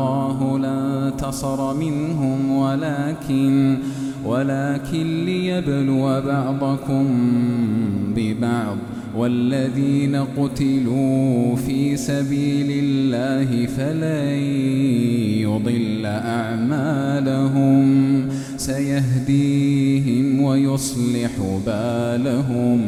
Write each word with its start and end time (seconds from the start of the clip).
الله 0.00 0.58
لانتصر 0.58 1.74
منهم 1.74 2.50
ولكن 2.50 3.78
ولكن 4.26 5.24
ليبلو 5.24 6.22
بعضكم 6.26 7.06
ببعض. 8.16 8.76
والذين 9.16 10.16
قتلوا 10.16 11.56
في 11.56 11.96
سبيل 11.96 12.84
الله 12.84 13.66
فلن 13.66 14.38
يضل 15.42 16.06
أعمالهم. 16.06 17.88
سيهديهم 18.56 20.42
ويصلح 20.42 21.30
بالهم 21.66 22.80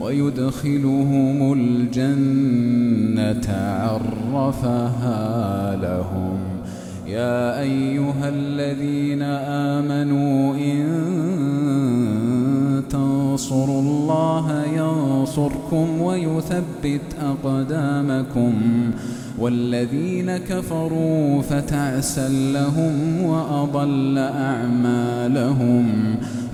ويدخلهم 0.00 1.52
الجنة 1.52 3.48
عرفها 4.34 5.76
لهم. 5.76 6.37
يا 7.08 7.60
أيها 7.60 8.28
الذين 8.28 9.22
آمنوا 9.72 10.54
إن 10.54 10.84
تنصروا 12.90 13.80
الله 13.82 14.64
ينصركم 14.76 16.00
ويثبت 16.00 17.00
أقدامكم 17.20 18.52
والذين 19.38 20.36
كفروا 20.36 21.42
فتعسا 21.42 22.28
لهم 22.28 23.22
وأضل 23.22 24.18
أعمالهم 24.18 25.86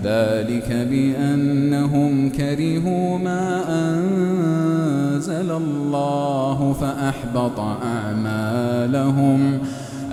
ذلك 0.05 0.73
بأنهم 0.91 2.31
كرهوا 2.31 3.19
ما 3.19 3.65
أنزل 3.69 5.51
الله 5.51 6.73
فأحبط 6.81 7.61
أعمالهم 7.61 9.59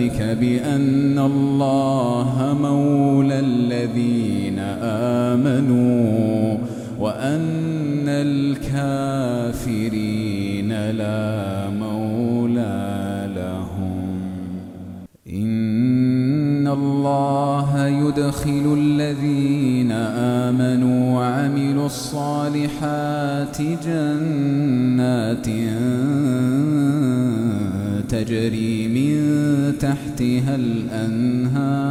ذلك 0.00 0.36
بأن 0.40 1.18
الله 1.18 2.56
مولى 2.62 3.40
الذين 3.40 4.58
آمنوا 5.28 6.58
وأن 7.00 8.08
الكافرين 8.08 9.70
لا 10.90 11.70
مولى 11.70 13.28
لهم. 13.36 14.20
إن 15.32 16.68
الله 16.68 17.86
يدخل 17.86 18.76
الذين 18.78 19.92
آمنوا 19.92 21.16
وعملوا 21.16 21.86
الصالحات 21.86 23.62
جنات 23.86 25.46
تجري 28.08 28.88
من 28.88 29.39
تحتها 29.78 30.54
الأنهار 30.54 31.90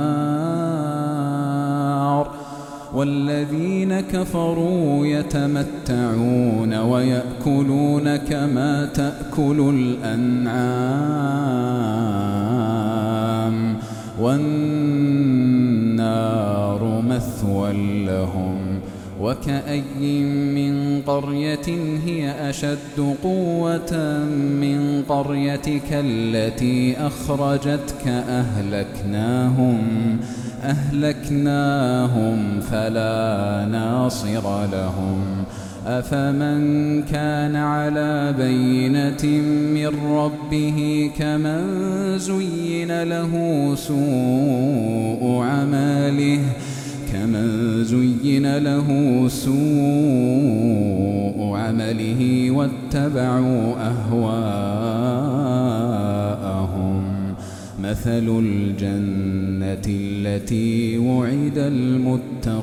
والذين 2.94 4.00
كفروا 4.00 5.06
يتمتعون 5.06 6.73
ويأكلون 6.73 8.16
كما 8.16 8.85
تأكل 8.85 9.73
الأنعام 9.75 10.50
والنار 14.19 15.29
مثوى 17.09 17.73
لهم 18.06 18.79
وكأي 19.22 20.23
من 20.56 20.69
قرية 21.07 21.99
هي 22.05 22.49
أشد 22.49 23.15
قوة 23.23 24.23
من 24.61 25.03
قريتك 25.09 25.91
التي 25.91 26.95
أخرجتك 26.97 28.07
أهلكناهم 28.07 29.79
أهلكناهم 30.63 32.59
فلا 32.59 33.65
ناصر 33.71 34.65
لهم. 34.65 35.45
أفمن 35.87 37.03
كان 37.03 37.55
على 37.55 38.33
بينة 38.37 39.25
من 39.73 40.11
ربه 40.11 41.11
كمن 41.19 41.63
زين 42.19 43.03
له 43.03 43.31
سوء 43.75 45.43
عماله 45.43 46.39
كمن 47.19 47.84
زين 47.84 48.57
له 48.57 48.88
سوء 49.28 49.57
عمله 51.57 52.52
واتبعوا 52.52 53.74
أهواءهم. 53.91 54.59
مثل 57.84 58.40
الجنة 58.40 59.88
التي 59.88 60.97
وعد 60.97 61.58
المتقون. 61.58 62.59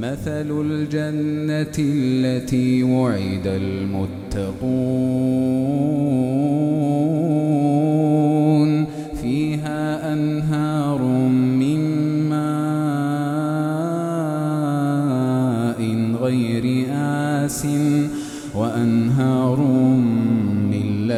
مثل 0.00 0.50
الجنة 0.50 1.76
التي 1.78 2.82
وعد 2.82 3.46
المتقون. 3.46 4.78
فيها 9.22 10.12
أنهار 10.12 10.77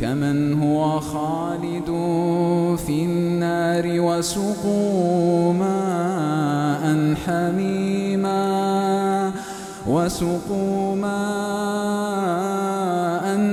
كمن 0.00 0.62
هو 0.62 1.00
خالد 1.00 1.86
في 2.86 3.04
النار 3.04 3.84
وسقوا 3.86 5.52
ماء 5.52 7.14
حميما 7.26 9.32
وسقوا 9.88 10.96
ماء 10.96 11.16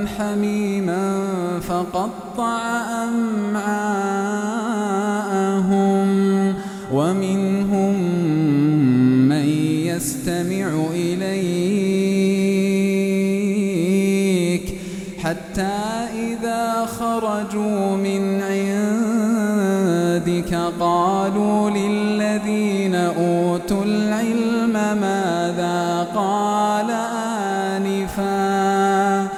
حميما 0.06 1.22
فقطع 1.60 2.60
أمعاءهم 3.04 4.14
ومنهم 6.92 7.94
من 9.28 9.48
يستمع 9.86 10.93
خرجوا 17.20 17.96
من 17.96 18.42
عندك 18.42 19.74
قالوا 20.80 21.70
للذين 21.70 22.94
أوتوا 22.94 23.84
العلم 23.84 24.72
ماذا 24.72 26.06
قال 26.14 26.90
آنفا 27.76 29.28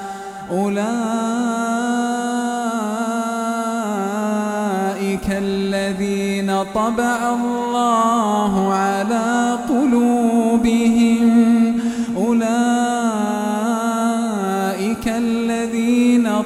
أولئك 0.51 0.87
الذين 5.31 6.65
طبع 6.75 7.35
الله 7.35 8.73
على 8.75 9.59
قلوبهم 9.69 11.66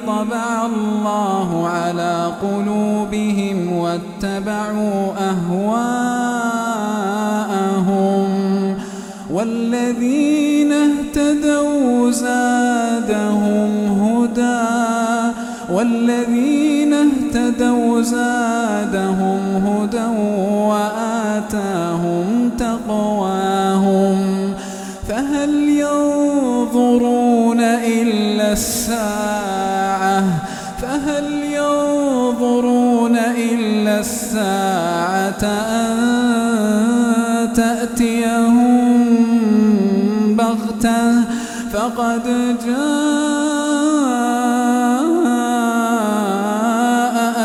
طبع 0.07 0.65
الله 0.65 1.67
على 1.67 2.31
قلوبهم 2.41 3.73
واتبعوا 3.73 5.13
أهواءهم 5.29 6.31
والذين 9.31 10.71
اهتدوا 10.73 12.11
زادهم 12.11 13.71
هدى 14.01 14.61
والذين 15.73 16.93
اهتدوا 16.93 18.01
زادهم 18.01 19.39
هدى 19.65 20.05
وآتاهم 20.69 22.51
تقواهم 22.59 24.17
فهل 25.07 25.69
ينظرون 25.69 27.59
إلا 27.61 28.51
الساعة 28.51 29.40
الساعة 34.31 35.43
أن 35.43 35.97
تأتيهم 37.53 39.05
بغتة 40.35 41.21
فقد 41.73 42.23
جاء 42.65 42.91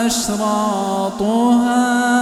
أشراطها 0.07 2.16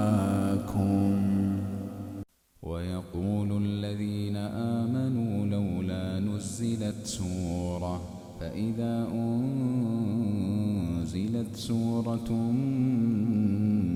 ويقول 2.63 3.63
الذين 3.65 4.37
آمنوا 4.37 5.47
لولا 5.47 6.21
نزلت 6.21 7.07
سورة 7.07 8.01
فإذا 8.41 9.09
أنزلت 9.13 10.37
سورة 11.57 12.33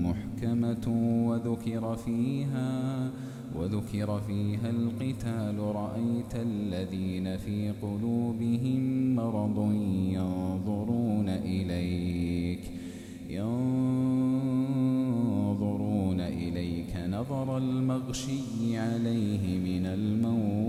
محكمة 0.03 0.87
وذكر 1.27 1.95
فيها 2.05 3.09
وذكر 3.55 4.21
فيها 4.27 4.69
القتال 4.69 5.59
رأيت 5.59 6.35
الذين 6.35 7.37
في 7.37 7.71
قلوبهم 7.81 9.15
مرض 9.15 9.71
ينظرون 10.13 11.29
إليك 11.29 12.71
ينظرون 13.29 13.59
إليك 16.21 16.95
نظر 17.09 17.57
المغشي 17.57 18.77
عليه 18.77 19.57
من 19.59 19.85
الموت 19.85 20.68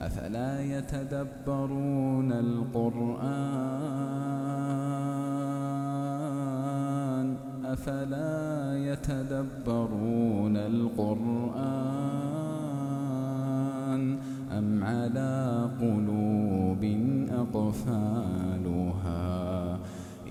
أفلا 0.00 0.60
يتدبرون 0.62 2.32
القرآن؟ 2.32 3.68
أفلا 7.64 8.78
يتدبرون 8.78 10.56
القرآن؟ 10.56 11.98
أم 14.58 14.84
على 14.84 15.70
قلوب 15.80 16.84
أقفالها؟ 17.30 18.48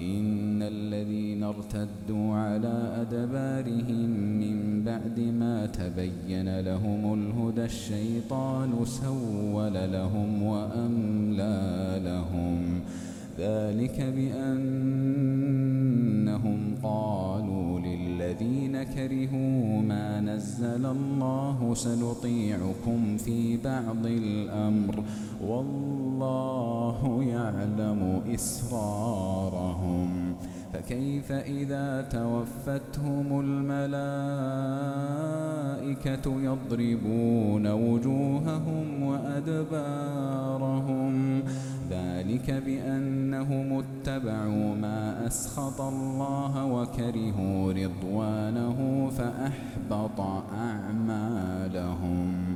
إن 0.01 0.61
الذين 0.61 1.43
ارتدوا 1.43 2.35
على 2.35 2.93
أدبارهم 3.01 4.09
من 4.39 4.83
بعد 4.83 5.19
ما 5.19 5.65
تبين 5.65 6.59
لهم 6.59 7.13
الهدى 7.13 7.65
الشيطان 7.65 8.85
سول 8.85 9.73
لهم 9.73 10.43
وأملى 10.43 12.01
لهم. 12.03 12.81
ذلك 13.39 14.01
بأن 14.01 15.27
إنهم 16.27 16.75
قالوا 16.83 17.36
للذين 18.41 18.83
كرهوا 18.83 19.81
ما 19.81 20.19
نزل 20.21 20.85
الله 20.85 21.73
سنطيعكم 21.73 23.17
في 23.17 23.57
بعض 23.57 24.05
الأمر. 24.05 25.03
والله 25.41 27.23
يعلم 27.23 28.21
إسرارهم. 28.33 30.09
فكيف 30.77 31.31
إذا 31.31 32.07
توفتهم 32.11 33.39
الملائكة 33.39 33.81
يضربون 36.41 37.67
وجوههم 37.67 39.03
وأدبارهم؟ 39.03 40.33
ذلك 41.89 42.51
بأنهم 42.51 43.83
اتبعوا 43.83 44.75
ما 44.75 45.27
أسخط 45.27 45.81
الله 45.81 46.65
وكرهوا 46.65 47.73
رضوانه 47.73 49.09
فأحبط 49.17 50.19
أعمالهم. 50.53 52.55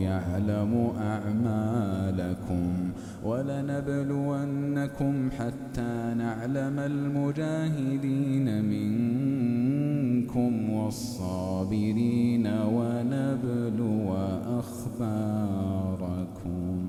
يعلم 0.00 0.92
أعمالكم 1.00 2.90
ولنبلونكم 3.24 5.30
حتى 5.30 6.14
نعلم 6.16 6.78
المجاهدين 6.78 8.64
منكم 8.64 10.70
والصابرين 10.70 12.46
ونبلو 12.46 14.16
أخباركم. 14.58 16.88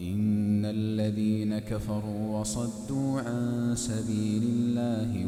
إن 0.00 0.64
الذين 0.64 1.58
كفروا 1.58 2.40
وصدوا 2.40 3.20
عن 3.20 3.72
سبيل 3.74 4.42
الله 4.42 5.26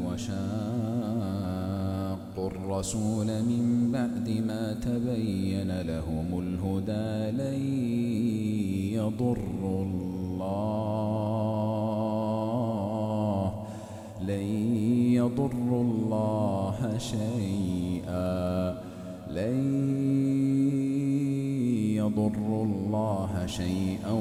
الرسول 2.46 3.26
من 3.26 3.90
بعد 3.92 4.28
ما 4.46 4.72
تبين 4.72 5.80
لهم 5.80 6.38
الهدى 6.38 7.30
لن 7.36 7.60
يضروا 8.94 9.82
الله 9.84 10.28
لن 14.22 14.46
يضروا 15.12 15.82
الله 15.82 16.98
شيئا 16.98 18.74
لن 19.30 19.58
يضروا 21.96 22.64
الله 22.64 23.46
شيئا 23.46 24.12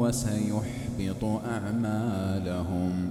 وسيحبط 0.00 1.24
أعمالهم. 1.24 3.10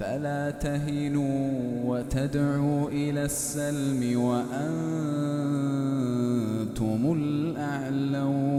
فلا 0.00 0.50
تهنوا 0.50 1.50
وتدعوا 1.84 2.88
إلى 2.88 3.22
السلم 3.24 4.20
وأنتم 4.20 4.58
الأعلون. 7.16 8.58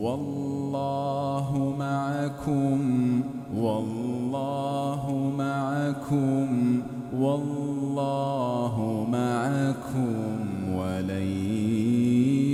والله 0.00 1.74
معكم 1.78 3.22
والله 3.56 5.32
معكم 5.38 6.82
والله 7.16 9.06
معكم 9.12 10.36
ولن 10.74 11.28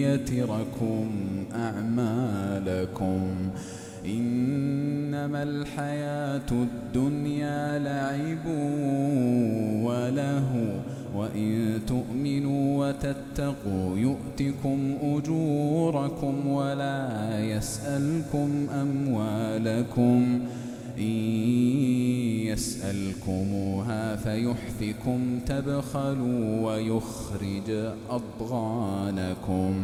يتركم 0.03 1.07
أعمالكم. 1.55 3.51
إنما 4.07 5.43
الحياة 5.43 6.51
الدنيا 6.53 7.79
لعب 7.79 8.47
وله 9.85 10.81
وإن 11.15 11.81
تؤمنوا 11.87 12.87
وتتقوا 12.89 13.99
يؤتكم 13.99 14.95
أجوركم 15.03 16.47
ولا 16.47 17.09
يسألكم 17.41 18.67
أموالكم 18.71 20.41
إن 20.99 21.15
يسألكموها 22.49 24.17
فيحفكم 24.17 25.39
تبخلوا 25.47 26.67
ويخرج 26.67 27.71
أضغانكم 28.11 29.75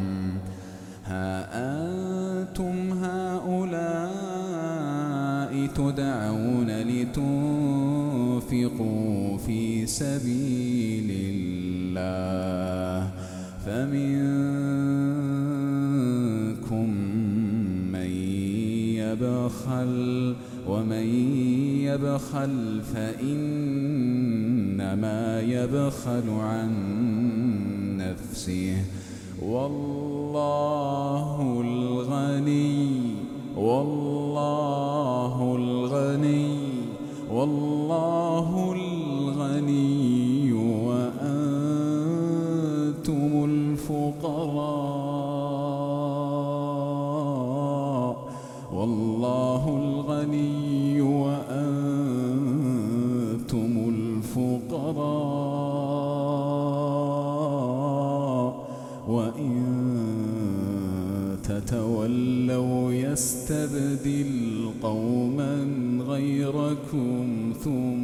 ها 1.05 1.45
أنتم 1.53 2.93
هؤلاء 3.05 4.15
تدعون 5.67 6.71
لتنفقوا 6.81 8.39
في 9.39 9.87
سبيل 9.87 11.11
الله 11.35 13.11
فمنكم 13.67 14.45
من 17.93 18.11
يبخل 18.97 20.35
ومن 20.69 21.07
يبخل 21.81 22.81
فإنما 22.95 24.01
يبخل 25.41 26.31
عن 26.31 26.71
نفسه 27.99 28.85
والله 29.49 31.37
الغني 31.61 33.01
والله 33.57 35.37
الغني 35.57 36.59
والله 37.33 38.73
الغني 38.73 38.84
تتولوا 62.05 62.93
يستبدل 62.93 64.71
قوما 64.83 65.67
غيركم 66.07 67.53
ثم 67.65 68.04